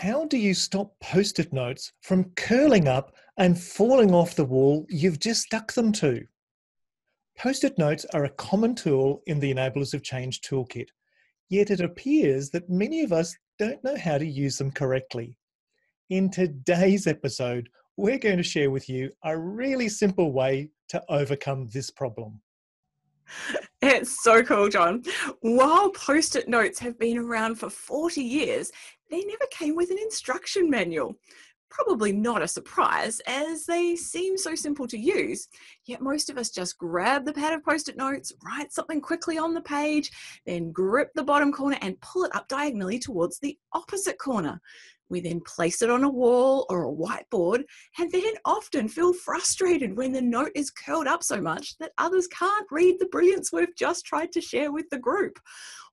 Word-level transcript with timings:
How 0.00 0.26
do 0.26 0.38
you 0.38 0.54
stop 0.54 0.94
post 1.00 1.40
it 1.40 1.52
notes 1.52 1.90
from 2.02 2.30
curling 2.36 2.86
up 2.86 3.16
and 3.36 3.60
falling 3.60 4.14
off 4.14 4.36
the 4.36 4.44
wall 4.44 4.86
you've 4.88 5.18
just 5.18 5.42
stuck 5.42 5.72
them 5.72 5.90
to? 5.94 6.24
Post 7.36 7.64
it 7.64 7.76
notes 7.78 8.06
are 8.14 8.24
a 8.24 8.30
common 8.30 8.76
tool 8.76 9.24
in 9.26 9.40
the 9.40 9.52
Enablers 9.52 9.94
of 9.94 10.04
Change 10.04 10.40
toolkit, 10.42 10.86
yet 11.48 11.72
it 11.72 11.80
appears 11.80 12.48
that 12.50 12.70
many 12.70 13.02
of 13.02 13.12
us 13.12 13.34
don't 13.58 13.82
know 13.82 13.96
how 13.96 14.18
to 14.18 14.24
use 14.24 14.56
them 14.56 14.70
correctly. 14.70 15.34
In 16.10 16.30
today's 16.30 17.08
episode, 17.08 17.68
we're 17.96 18.18
going 18.18 18.36
to 18.36 18.44
share 18.44 18.70
with 18.70 18.88
you 18.88 19.10
a 19.24 19.36
really 19.36 19.88
simple 19.88 20.30
way 20.30 20.70
to 20.90 21.02
overcome 21.08 21.66
this 21.72 21.90
problem. 21.90 22.40
It's 23.80 24.22
so 24.24 24.42
cool, 24.42 24.68
John. 24.68 25.02
While 25.40 25.90
post 25.90 26.34
it 26.34 26.48
notes 26.48 26.78
have 26.80 26.98
been 26.98 27.16
around 27.16 27.56
for 27.56 27.70
40 27.70 28.20
years, 28.20 28.72
they 29.10 29.20
never 29.20 29.46
came 29.50 29.76
with 29.76 29.90
an 29.90 29.98
instruction 29.98 30.68
manual. 30.68 31.14
Probably 31.70 32.12
not 32.12 32.42
a 32.42 32.48
surprise, 32.48 33.20
as 33.26 33.66
they 33.66 33.94
seem 33.94 34.36
so 34.36 34.54
simple 34.54 34.86
to 34.88 34.98
use. 34.98 35.48
Yet 35.86 36.00
most 36.00 36.28
of 36.28 36.38
us 36.38 36.50
just 36.50 36.78
grab 36.78 37.24
the 37.24 37.32
pad 37.32 37.52
of 37.52 37.64
post 37.64 37.88
it 37.88 37.96
notes, 37.96 38.32
write 38.44 38.72
something 38.72 39.00
quickly 39.00 39.38
on 39.38 39.54
the 39.54 39.60
page, 39.60 40.10
then 40.46 40.72
grip 40.72 41.10
the 41.14 41.22
bottom 41.22 41.52
corner 41.52 41.78
and 41.80 42.00
pull 42.00 42.24
it 42.24 42.34
up 42.34 42.48
diagonally 42.48 42.98
towards 42.98 43.38
the 43.38 43.56
opposite 43.72 44.18
corner. 44.18 44.60
We 45.10 45.20
then 45.20 45.40
place 45.46 45.82
it 45.82 45.90
on 45.90 46.04
a 46.04 46.10
wall 46.10 46.66
or 46.68 46.84
a 46.84 46.92
whiteboard 46.92 47.64
and 47.98 48.10
then 48.12 48.34
often 48.44 48.88
feel 48.88 49.12
frustrated 49.12 49.96
when 49.96 50.12
the 50.12 50.22
note 50.22 50.52
is 50.54 50.70
curled 50.70 51.06
up 51.06 51.22
so 51.22 51.40
much 51.40 51.76
that 51.78 51.92
others 51.98 52.26
can't 52.28 52.66
read 52.70 52.96
the 52.98 53.06
brilliance 53.06 53.52
we've 53.52 53.74
just 53.76 54.04
tried 54.04 54.32
to 54.32 54.40
share 54.40 54.72
with 54.72 54.88
the 54.90 54.98
group. 54.98 55.38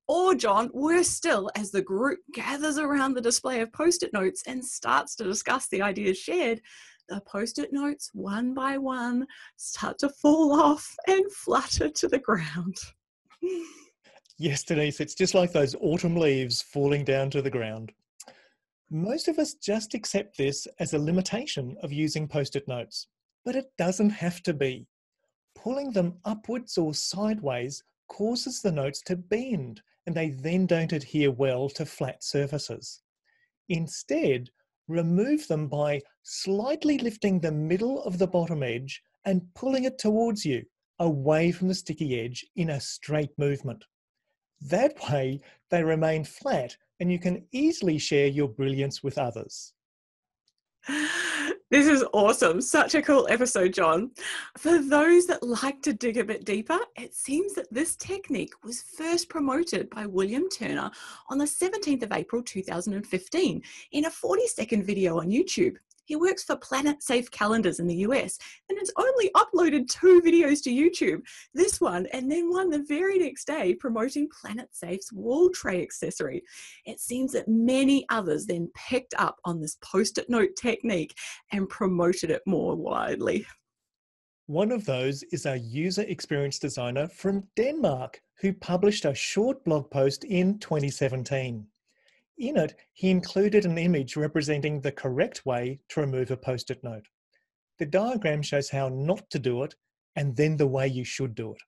Or, 0.07 0.35
John, 0.35 0.69
worse 0.73 1.09
still, 1.09 1.49
as 1.55 1.71
the 1.71 1.81
group 1.81 2.19
gathers 2.33 2.77
around 2.77 3.13
the 3.15 3.21
display 3.21 3.61
of 3.61 3.73
post 3.73 4.03
it 4.03 4.13
notes 4.13 4.43
and 4.45 4.63
starts 4.63 5.15
to 5.15 5.23
discuss 5.23 5.67
the 5.67 5.81
ideas 5.81 6.19
shared, 6.19 6.61
the 7.09 7.21
post 7.21 7.57
it 7.57 7.71
notes, 7.71 8.11
one 8.13 8.53
by 8.53 8.77
one, 8.77 9.25
start 9.57 9.97
to 9.99 10.09
fall 10.09 10.53
off 10.53 10.95
and 11.07 11.31
flutter 11.31 11.89
to 11.89 12.07
the 12.07 12.19
ground. 12.19 12.75
Yes, 14.37 14.63
Denise, 14.63 14.99
it's 14.99 15.15
just 15.15 15.33
like 15.33 15.53
those 15.53 15.75
autumn 15.79 16.17
leaves 16.17 16.61
falling 16.61 17.03
down 17.03 17.29
to 17.31 17.41
the 17.41 17.49
ground. 17.49 17.91
Most 18.95 19.27
of 19.27 19.39
us 19.39 19.55
just 19.55 19.93
accept 19.93 20.37
this 20.37 20.69
as 20.79 20.93
a 20.93 20.97
limitation 20.97 21.75
of 21.83 21.91
using 21.91 22.29
post 22.29 22.55
it 22.55 22.65
notes, 22.65 23.07
but 23.43 23.53
it 23.53 23.65
doesn't 23.77 24.11
have 24.11 24.41
to 24.43 24.53
be. 24.53 24.87
Pulling 25.53 25.91
them 25.91 26.17
upwards 26.23 26.77
or 26.77 26.93
sideways 26.93 27.83
causes 28.07 28.61
the 28.61 28.71
notes 28.71 29.01
to 29.07 29.17
bend 29.17 29.81
and 30.05 30.15
they 30.15 30.29
then 30.29 30.65
don't 30.65 30.93
adhere 30.93 31.29
well 31.29 31.67
to 31.71 31.85
flat 31.85 32.23
surfaces. 32.23 33.01
Instead, 33.67 34.49
remove 34.87 35.45
them 35.49 35.67
by 35.67 36.01
slightly 36.23 36.97
lifting 36.97 37.41
the 37.41 37.51
middle 37.51 38.01
of 38.03 38.17
the 38.17 38.27
bottom 38.27 38.63
edge 38.63 39.01
and 39.25 39.53
pulling 39.55 39.83
it 39.83 39.99
towards 39.99 40.45
you, 40.45 40.63
away 40.99 41.51
from 41.51 41.67
the 41.67 41.75
sticky 41.75 42.17
edge 42.17 42.45
in 42.55 42.69
a 42.69 42.79
straight 42.79 43.37
movement. 43.37 43.83
That 44.61 44.93
way, 45.09 45.41
they 45.69 45.83
remain 45.83 46.23
flat 46.23 46.75
and 46.99 47.11
you 47.11 47.19
can 47.19 47.45
easily 47.51 47.97
share 47.97 48.27
your 48.27 48.47
brilliance 48.47 49.03
with 49.03 49.17
others. 49.17 49.73
This 51.71 51.87
is 51.87 52.05
awesome. 52.13 52.61
Such 52.61 52.93
a 52.93 53.01
cool 53.01 53.27
episode, 53.29 53.73
John. 53.73 54.11
For 54.57 54.81
those 54.81 55.25
that 55.25 55.41
like 55.41 55.81
to 55.81 55.93
dig 55.93 56.17
a 56.17 56.23
bit 56.23 56.45
deeper, 56.45 56.77
it 56.95 57.15
seems 57.15 57.53
that 57.55 57.73
this 57.73 57.95
technique 57.95 58.53
was 58.63 58.83
first 58.83 59.29
promoted 59.29 59.89
by 59.89 60.05
William 60.05 60.47
Turner 60.47 60.91
on 61.29 61.39
the 61.39 61.45
17th 61.45 62.03
of 62.03 62.11
April 62.11 62.43
2015 62.43 63.61
in 63.91 64.05
a 64.05 64.11
40 64.11 64.47
second 64.47 64.85
video 64.85 65.19
on 65.19 65.31
YouTube. 65.31 65.75
He 66.05 66.15
works 66.15 66.43
for 66.43 66.55
Planet 66.55 67.03
Safe 67.03 67.29
Calendars 67.31 67.79
in 67.79 67.87
the 67.87 67.95
US 68.07 68.37
and 68.69 68.77
has 68.79 68.91
only 68.97 69.31
uploaded 69.35 69.89
two 69.89 70.21
videos 70.21 70.63
to 70.63 70.71
YouTube. 70.71 71.21
This 71.53 71.81
one 71.81 72.07
and 72.13 72.31
then 72.31 72.49
one 72.49 72.69
the 72.69 72.85
very 72.87 73.17
next 73.17 73.45
day 73.45 73.73
promoting 73.75 74.29
Planet 74.29 74.69
Safe's 74.71 75.11
wall 75.11 75.49
tray 75.49 75.81
accessory. 75.81 76.43
It 76.85 76.99
seems 76.99 77.31
that 77.33 77.47
many 77.47 78.05
others 78.09 78.45
then 78.45 78.69
picked 78.75 79.15
up 79.17 79.37
on 79.45 79.59
this 79.59 79.77
post 79.81 80.17
it 80.17 80.29
note 80.29 80.55
technique 80.55 81.15
and 81.51 81.67
promoted 81.67 82.29
it 82.31 82.41
more 82.45 82.75
widely. 82.75 83.45
One 84.47 84.71
of 84.71 84.85
those 84.85 85.23
is 85.31 85.47
a 85.47 85.57
user 85.57 86.03
experience 86.03 86.59
designer 86.59 87.07
from 87.07 87.47
Denmark 87.55 88.21
who 88.41 88.53
published 88.53 89.05
a 89.05 89.15
short 89.15 89.63
blog 89.63 89.89
post 89.89 90.23
in 90.23 90.59
2017. 90.59 91.65
In 92.37 92.57
it, 92.57 92.75
he 92.93 93.09
included 93.09 93.65
an 93.65 93.77
image 93.77 94.17
representing 94.17 94.81
the 94.81 94.91
correct 94.91 95.45
way 95.45 95.79
to 95.89 96.01
remove 96.01 96.31
a 96.31 96.37
post 96.37 96.69
it 96.69 96.83
note. 96.83 97.07
The 97.79 97.85
diagram 97.85 98.41
shows 98.41 98.69
how 98.69 98.89
not 98.89 99.29
to 99.29 99.39
do 99.39 99.63
it 99.63 99.75
and 100.15 100.35
then 100.35 100.57
the 100.57 100.67
way 100.67 100.87
you 100.87 101.03
should 101.03 101.35
do 101.35 101.53
it. 101.53 101.61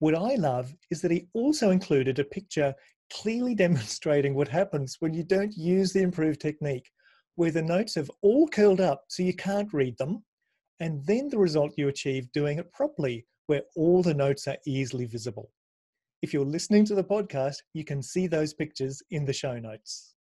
What 0.00 0.14
I 0.14 0.34
love 0.34 0.74
is 0.90 1.00
that 1.02 1.12
he 1.12 1.28
also 1.34 1.70
included 1.70 2.18
a 2.18 2.24
picture 2.24 2.74
clearly 3.12 3.54
demonstrating 3.64 4.34
what 4.34 4.48
happens 4.48 4.96
when 4.98 5.14
you 5.14 5.22
don't 5.22 5.56
use 5.56 5.92
the 5.92 6.02
improved 6.02 6.40
technique, 6.40 6.90
where 7.36 7.52
the 7.52 7.62
notes 7.62 7.94
have 7.94 8.10
all 8.22 8.48
curled 8.48 8.80
up 8.80 9.04
so 9.08 9.22
you 9.22 9.34
can't 9.34 9.72
read 9.72 9.96
them, 9.98 10.24
and 10.80 11.04
then 11.06 11.28
the 11.28 11.38
result 11.38 11.72
you 11.76 11.88
achieve 11.88 12.32
doing 12.32 12.58
it 12.58 12.72
properly, 12.72 13.24
where 13.46 13.62
all 13.76 14.02
the 14.02 14.14
notes 14.14 14.48
are 14.48 14.56
easily 14.66 15.06
visible. 15.06 15.50
If 16.22 16.32
you're 16.32 16.44
listening 16.44 16.84
to 16.84 16.94
the 16.94 17.02
podcast, 17.02 17.56
you 17.74 17.84
can 17.84 18.00
see 18.00 18.28
those 18.28 18.54
pictures 18.54 19.02
in 19.10 19.24
the 19.24 19.32
show 19.32 19.58
notes. 19.58 20.14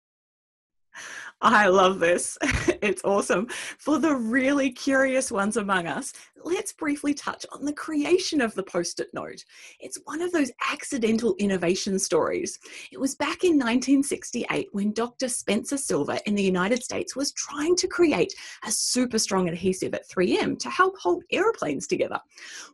I 1.41 1.67
love 1.67 1.99
this. 1.99 2.37
It's 2.81 3.03
awesome. 3.03 3.45
For 3.77 3.99
the 3.99 4.15
really 4.15 4.71
curious 4.71 5.31
ones 5.31 5.55
among 5.55 5.85
us, 5.85 6.13
let's 6.43 6.73
briefly 6.73 7.13
touch 7.13 7.45
on 7.51 7.63
the 7.63 7.73
creation 7.73 8.41
of 8.41 8.55
the 8.55 8.63
post 8.63 8.99
it 8.99 9.09
note. 9.13 9.45
It's 9.79 9.99
one 10.05 10.19
of 10.19 10.31
those 10.31 10.51
accidental 10.71 11.35
innovation 11.37 11.99
stories. 11.99 12.57
It 12.91 12.99
was 12.99 13.13
back 13.13 13.43
in 13.43 13.51
1968 13.51 14.69
when 14.71 14.93
Dr. 14.93 15.29
Spencer 15.29 15.77
Silver 15.77 16.17
in 16.25 16.33
the 16.33 16.41
United 16.41 16.81
States 16.83 17.15
was 17.15 17.33
trying 17.33 17.75
to 17.75 17.87
create 17.87 18.33
a 18.65 18.71
super 18.71 19.19
strong 19.19 19.47
adhesive 19.47 19.93
at 19.93 20.09
3M 20.09 20.57
to 20.57 20.69
help 20.71 20.97
hold 20.97 21.23
aeroplanes 21.31 21.85
together. 21.85 22.19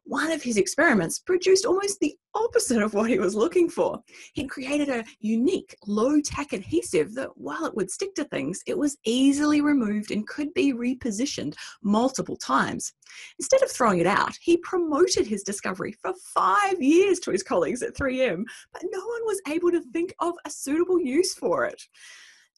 One 0.06 0.32
of 0.32 0.42
his 0.42 0.56
experiments 0.56 1.20
produced 1.20 1.66
almost 1.66 2.00
the 2.00 2.16
opposite 2.38 2.82
of 2.82 2.94
what 2.94 3.10
he 3.10 3.20
was 3.20 3.36
looking 3.36 3.70
for. 3.70 4.02
He'd 4.34 4.50
created 4.50 4.90
a 4.90 5.04
unique 5.20 5.76
low 5.86 6.22
tack 6.22 6.54
adhesive 6.54 7.14
that, 7.16 7.38
while 7.38 7.66
it 7.66 7.76
would 7.76 7.92
stick 7.92 8.16
to 8.16 8.24
things, 8.26 8.62
it 8.66 8.78
was 8.78 8.98
easily 9.04 9.62
removed 9.62 10.12
and 10.12 10.28
could 10.28 10.54
be 10.54 10.74
repositioned 10.74 11.56
multiple 11.82 12.38
times. 12.38 12.94
Instead 13.40 13.64
of 13.64 13.72
throwing 13.72 14.00
it 14.00 14.08
out, 14.08 14.36
he 14.42 14.58
promoted 14.58 15.26
his 15.26 15.44
discovery 15.44 15.94
for 16.02 16.14
five 16.34 16.82
years 16.82 17.20
to 17.20 17.32
his 17.32 17.44
colleagues 17.44 17.82
at 17.82 17.96
3M, 17.96 18.44
but 18.74 18.84
no 18.92 19.00
one 19.00 19.26
was 19.26 19.42
able 19.48 19.72
to 19.72 19.82
think 19.92 20.14
of 20.20 20.34
a 20.46 20.50
suitable 20.50 21.00
use 21.00 21.34
for 21.34 21.66
it. 21.66 21.82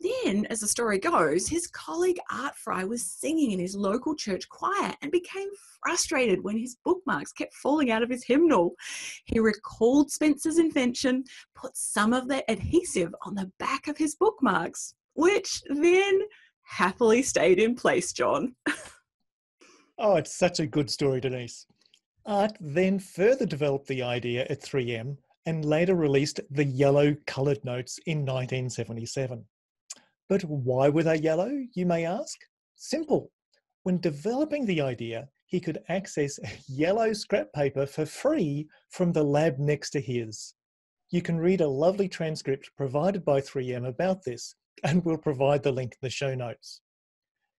Then, 0.01 0.45
as 0.45 0.61
the 0.61 0.67
story 0.67 0.97
goes, 0.97 1.47
his 1.47 1.67
colleague 1.67 2.19
Art 2.31 2.55
Fry 2.55 2.85
was 2.85 3.03
singing 3.03 3.51
in 3.51 3.59
his 3.59 3.75
local 3.75 4.15
church 4.15 4.47
choir 4.47 4.93
and 5.01 5.11
became 5.11 5.49
frustrated 5.83 6.43
when 6.43 6.57
his 6.57 6.77
bookmarks 6.85 7.33
kept 7.33 7.53
falling 7.53 7.91
out 7.91 8.03
of 8.03 8.09
his 8.09 8.23
hymnal. 8.23 8.75
He 9.25 9.39
recalled 9.39 10.09
Spencer's 10.09 10.57
invention, 10.57 11.25
put 11.53 11.75
some 11.75 12.13
of 12.13 12.29
the 12.29 12.49
adhesive 12.49 13.13
on 13.25 13.35
the 13.35 13.51
back 13.59 13.87
of 13.87 13.97
his 13.97 14.15
bookmarks, 14.15 14.93
which 15.15 15.61
then 15.69 16.21
happily 16.63 17.21
stayed 17.21 17.59
in 17.59 17.75
place, 17.75 18.13
John. 18.13 18.55
oh, 19.97 20.15
it's 20.15 20.37
such 20.37 20.59
a 20.59 20.67
good 20.67 20.89
story, 20.89 21.19
Denise. 21.19 21.65
Art 22.25 22.57
then 22.61 22.99
further 22.99 23.45
developed 23.45 23.87
the 23.87 24.03
idea 24.03 24.45
at 24.49 24.61
3M 24.61 25.17
and 25.45 25.65
later 25.65 25.95
released 25.95 26.39
the 26.51 26.65
yellow 26.65 27.15
coloured 27.25 27.63
notes 27.65 27.99
in 28.05 28.19
1977. 28.19 29.45
But 30.29 30.43
why 30.43 30.89
were 30.89 31.03
they 31.03 31.17
yellow, 31.17 31.51
you 31.73 31.87
may 31.87 32.05
ask? 32.05 32.37
Simple. 32.75 33.31
When 33.83 33.99
developing 33.99 34.65
the 34.65 34.79
idea, 34.79 35.27
he 35.47 35.59
could 35.59 35.79
access 35.89 36.39
yellow 36.69 37.11
scrap 37.13 37.51
paper 37.51 37.87
for 37.87 38.05
free 38.05 38.67
from 38.89 39.11
the 39.11 39.23
lab 39.23 39.57
next 39.57 39.89
to 39.91 39.99
his. 39.99 40.53
You 41.09 41.23
can 41.23 41.39
read 41.39 41.61
a 41.61 41.67
lovely 41.67 42.07
transcript 42.07 42.69
provided 42.77 43.25
by 43.25 43.41
3M 43.41 43.87
about 43.87 44.23
this, 44.23 44.53
and 44.83 45.03
we'll 45.03 45.17
provide 45.17 45.63
the 45.63 45.71
link 45.71 45.93
in 45.93 45.97
the 46.03 46.11
show 46.11 46.35
notes. 46.35 46.81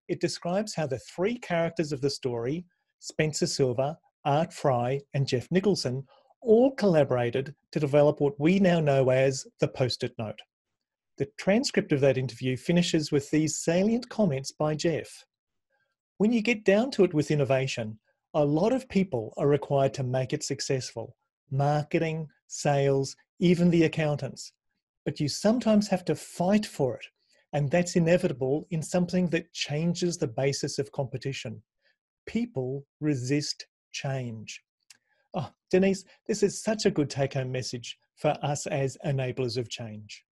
It 0.07 0.21
describes 0.21 0.75
how 0.75 0.87
the 0.87 1.01
three 1.01 1.39
characters 1.39 1.93
of 1.93 2.01
the 2.01 2.11
story, 2.11 2.65
Spencer 3.01 3.47
Silver, 3.47 3.97
Art 4.25 4.53
Fry, 4.53 5.01
and 5.15 5.27
Jeff 5.27 5.49
Nicholson, 5.51 6.05
all 6.41 6.71
collaborated 6.73 7.55
to 7.73 7.81
develop 7.81 8.21
what 8.21 8.39
we 8.39 8.61
now 8.61 8.81
know 8.81 9.11
as 9.11 9.47
the 9.59 9.69
post 9.69 10.05
it 10.05 10.13
note. 10.19 10.39
The 11.21 11.29
transcript 11.37 11.93
of 11.93 12.01
that 12.01 12.17
interview 12.17 12.57
finishes 12.57 13.13
with 13.13 13.31
these 13.31 13.59
salient 13.59 14.09
comments 14.09 14.53
by 14.53 14.75
Jeff. 14.75 15.27
When 16.17 16.33
you 16.33 16.41
get 16.41 16.65
down 16.65 16.91
to 16.93 17.05
it 17.05 17.13
with 17.13 17.31
innovation, 17.31 17.99
a 18.33 18.43
lot 18.43 18.73
of 18.73 18.89
people 18.89 19.35
are 19.37 19.47
required 19.47 19.93
to 19.95 20.03
make 20.03 20.33
it 20.33 20.43
successful 20.43 21.15
marketing, 21.51 22.27
sales, 22.47 23.15
even 23.39 23.69
the 23.69 23.83
accountants. 23.83 24.55
But 25.05 25.21
you 25.21 25.29
sometimes 25.29 25.89
have 25.89 26.07
to 26.07 26.15
fight 26.15 26.65
for 26.65 26.97
it. 26.97 27.05
And 27.53 27.71
that's 27.71 27.97
inevitable 27.97 28.67
in 28.71 28.81
something 28.81 29.29
that 29.29 29.53
changes 29.53 30.17
the 30.17 30.27
basis 30.27 30.79
of 30.79 30.91
competition. 30.91 31.63
People 32.27 32.87
resist 32.99 33.67
change. 33.93 34.63
Oh, 35.35 35.51
Denise, 35.71 36.03
this 36.27 36.43
is 36.43 36.63
such 36.63 36.87
a 36.87 36.91
good 36.91 37.11
take 37.11 37.35
home 37.35 37.53
message 37.53 37.99
for 38.17 38.39
us 38.43 38.67
as 38.67 38.97
enablers 39.05 39.59
of 39.59 39.69
change. 39.69 40.25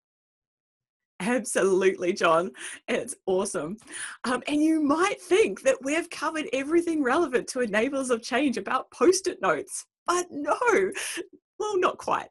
Absolutely, 1.21 2.13
John. 2.13 2.53
It's 2.87 3.15
awesome. 3.27 3.77
Um, 4.25 4.43
and 4.47 4.63
you 4.63 4.81
might 4.81 5.21
think 5.21 5.63
that 5.63 5.83
we've 5.83 6.09
covered 6.11 6.47
everything 6.53 7.03
relevant 7.03 7.49
to 7.49 7.59
enablers 7.61 8.11
of 8.11 8.23
change 8.23 8.57
about 8.57 8.91
post 8.91 9.27
it 9.27 9.43
notes, 9.43 9.87
but 10.07 10.27
no, 10.31 10.57
well, 11.59 11.79
not 11.79 11.99
quite. 11.99 12.29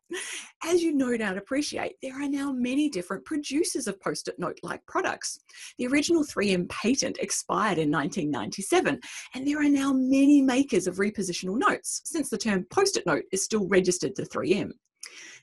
As 0.63 0.81
you 0.81 0.93
no 0.95 1.17
doubt 1.17 1.37
appreciate, 1.37 1.95
there 2.01 2.15
are 2.21 2.29
now 2.29 2.51
many 2.53 2.89
different 2.89 3.25
producers 3.25 3.87
of 3.87 3.99
post 3.99 4.29
it 4.29 4.39
note 4.39 4.57
like 4.63 4.85
products. 4.85 5.39
The 5.77 5.87
original 5.87 6.23
3M 6.23 6.69
patent 6.69 7.17
expired 7.19 7.77
in 7.77 7.91
1997, 7.91 8.99
and 9.35 9.47
there 9.47 9.59
are 9.59 9.69
now 9.69 9.91
many 9.91 10.41
makers 10.41 10.87
of 10.87 10.95
repositional 10.95 11.57
notes, 11.57 12.01
since 12.05 12.29
the 12.29 12.37
term 12.37 12.65
post 12.69 12.95
it 12.95 13.05
note 13.05 13.25
is 13.33 13.43
still 13.43 13.67
registered 13.67 14.15
to 14.15 14.23
3M. 14.23 14.71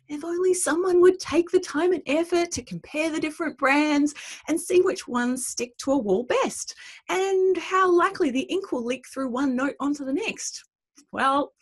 If 0.09 0.25
only 0.25 0.53
someone 0.53 1.01
would 1.01 1.19
take 1.19 1.51
the 1.51 1.61
time 1.61 1.93
and 1.93 2.03
effort 2.07 2.51
to 2.53 2.63
compare 2.63 3.11
the 3.11 3.21
different 3.21 3.57
brands 3.57 4.15
and 4.49 4.61
see 4.61 4.81
which 4.81 5.09
ones 5.09 5.47
stick 5.47 5.77
to 5.79 5.93
a 5.93 5.99
wall 5.99 6.25
best, 6.25 6.75
and 7.09 7.57
how 7.57 7.91
likely 7.91 8.31
the 8.31 8.43
ink 8.43 8.71
will 8.71 8.85
leak 8.85 9.07
through 9.09 9.31
one 9.31 9.57
note 9.57 9.77
onto 9.81 10.05
the 10.05 10.13
next. 10.13 10.65
Well, 11.13 11.53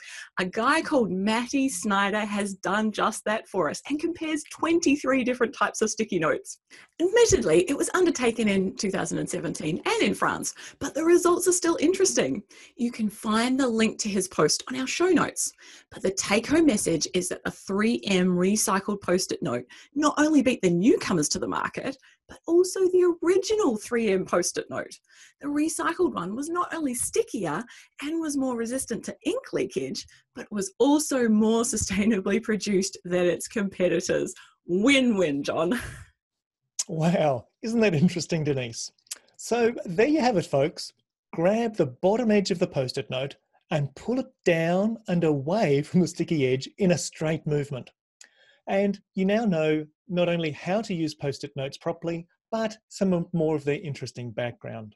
a 0.41 0.47
guy 0.47 0.81
called 0.81 1.11
Matty 1.11 1.69
Snyder 1.69 2.21
has 2.21 2.55
done 2.55 2.91
just 2.91 3.23
that 3.27 3.47
for 3.49 3.69
us 3.69 3.83
and 3.89 4.01
compares 4.01 4.43
23 4.51 5.25
different 5.25 5.55
types 5.55 5.83
of 5.83 5.91
sticky 5.91 6.19
notes. 6.19 6.59
Admittedly, 7.01 7.69
it 7.69 7.77
was 7.77 7.91
undertaken 7.93 8.49
in 8.49 8.75
2017 8.77 9.83
and 9.85 10.03
in 10.03 10.15
France, 10.15 10.55
but 10.79 10.95
the 10.95 11.05
results 11.05 11.47
are 11.49 11.53
still 11.53 11.77
interesting. 11.81 12.43
You 12.77 12.91
can 12.91 13.11
find 13.11 13.61
the 13.61 13.69
link 13.69 13.99
to 13.99 14.09
his 14.09 14.27
post 14.27 14.63
on 14.71 14.81
our 14.81 14.87
show 14.87 15.09
notes. 15.09 15.53
But 15.91 16.03
the 16.03 16.13
take 16.13 16.47
home 16.47 16.65
message 16.65 17.07
is 17.13 17.29
that 17.29 17.43
a 17.45 17.51
3M 17.51 18.37
recycled 18.37 19.03
post 19.03 19.33
it 19.33 19.43
note 19.43 19.65
not 19.95 20.15
only 20.17 20.43
beat 20.43 20.63
the 20.63 20.71
newcomers 20.71 21.29
to 21.31 21.39
the 21.39 21.49
market, 21.49 21.99
but 22.33 22.41
also 22.47 22.81
the 22.81 23.15
original 23.23 23.77
3M 23.77 24.27
post 24.27 24.57
it 24.57 24.65
note. 24.71 24.99
The 25.43 25.49
recycled 25.49 26.15
one 26.15 26.35
was 26.35 26.49
not 26.49 26.73
only 26.73 26.95
stickier 26.95 27.63
and 28.01 28.23
was 28.23 28.39
more 28.39 28.57
resistant 28.57 29.05
to 29.05 29.17
ink 29.27 29.53
leakage, 29.53 30.07
but 30.35 30.51
was 30.51 30.73
also 30.79 31.29
more 31.29 31.63
sustainably 31.63 32.43
produced 32.43 32.97
than 33.05 33.27
its 33.27 33.49
competitors. 33.49 34.33
Win 34.67 35.17
win, 35.17 35.43
John. 35.43 35.79
Wow, 36.89 37.47
isn't 37.63 37.79
that 37.79 37.95
interesting, 37.95 38.43
Denise? 38.43 38.91
So 39.37 39.73
there 39.85 40.09
you 40.09 40.21
have 40.21 40.37
it, 40.37 40.45
folks. 40.45 40.93
Grab 41.33 41.77
the 41.77 41.87
bottom 41.87 42.33
edge 42.33 42.51
of 42.51 42.59
the 42.59 42.67
post 42.67 42.99
it 42.99 43.09
note 43.09 43.37
and 43.71 43.95
pull 43.95 44.19
it 44.19 44.27
down 44.45 44.99
and 45.07 45.23
away 45.23 45.83
from 45.83 46.01
the 46.01 46.09
sticky 46.09 46.45
edge 46.45 46.69
in 46.79 46.91
a 46.91 46.99
straight 46.99 47.47
movement. 47.47 47.91
And 48.67 49.01
you 49.15 49.25
now 49.25 49.45
know 49.45 49.87
not 50.13 50.29
only 50.29 50.51
how 50.51 50.83
to 50.83 50.95
use 50.95 51.15
post 51.15 51.43
it 51.43 51.53
notes 51.57 51.79
properly, 51.79 52.27
but 52.51 52.77
some 52.89 53.27
more 53.33 53.57
of 53.57 53.65
their 53.65 53.81
interesting 53.81 54.31
background. 54.31 54.95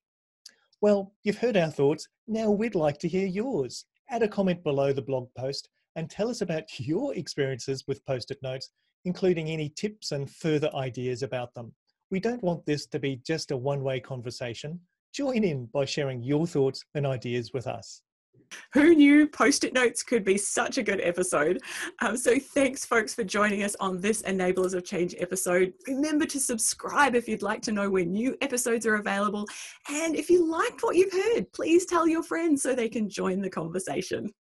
Well, 0.82 1.14
you've 1.24 1.38
heard 1.38 1.56
our 1.56 1.70
thoughts. 1.70 2.06
Now 2.28 2.50
we'd 2.50 2.74
like 2.74 2.98
to 2.98 3.08
hear 3.08 3.26
yours. 3.26 3.86
Add 4.10 4.22
a 4.22 4.28
comment 4.28 4.62
below 4.62 4.92
the 4.92 5.02
blog 5.02 5.28
post 5.36 5.70
and 5.96 6.10
tell 6.10 6.28
us 6.28 6.42
about 6.42 6.64
your 6.78 7.14
experiences 7.14 7.84
with 7.88 8.04
post 8.04 8.30
it 8.30 8.38
notes, 8.42 8.68
including 9.06 9.48
any 9.48 9.70
tips 9.70 10.12
and 10.12 10.30
further 10.30 10.70
ideas 10.74 11.22
about 11.22 11.54
them. 11.54 11.74
We 12.10 12.20
don't 12.20 12.44
want 12.44 12.66
this 12.66 12.86
to 12.88 12.98
be 12.98 13.20
just 13.26 13.50
a 13.50 13.56
one 13.56 13.82
way 13.82 14.00
conversation. 14.00 14.78
Join 15.14 15.44
in 15.44 15.66
by 15.72 15.86
sharing 15.86 16.22
your 16.22 16.46
thoughts 16.46 16.84
and 16.94 17.06
ideas 17.06 17.52
with 17.54 17.66
us. 17.66 18.02
Who 18.73 18.94
knew 18.94 19.26
post 19.26 19.64
it 19.64 19.75
notes 19.75 20.03
could 20.03 20.25
be 20.25 20.38
such 20.38 20.79
a 20.79 20.82
good 20.82 21.00
episode? 21.00 21.61
Um, 22.00 22.17
so, 22.17 22.38
thanks, 22.38 22.85
folks, 22.85 23.14
for 23.14 23.25
joining 23.25 23.62
us 23.62 23.76
on 23.81 24.00
this 24.00 24.23
Enablers 24.23 24.75
of 24.75 24.85
Change 24.85 25.14
episode. 25.19 25.73
Remember 25.87 26.26
to 26.26 26.41
subscribe 26.41 27.14
if 27.14 27.29
you'd 27.29 27.43
like 27.43 27.62
to 27.62 27.73
know 27.73 27.91
when 27.91 28.12
new 28.12 28.37
episodes 28.41 28.87
are 28.87 28.97
available. 28.97 29.47
And 29.88 30.17
if 30.17 30.31
you 30.31 30.50
liked 30.50 30.82
what 30.82 30.97
you've 30.97 31.12
heard, 31.12 31.53
please 31.53 31.87
tell 31.87 32.06
your 32.06 32.23
friends 32.23 32.62
so 32.62 32.75
they 32.75 32.88
can 32.88 33.08
join 33.08 33.41
the 33.41 33.50
conversation. 33.50 34.32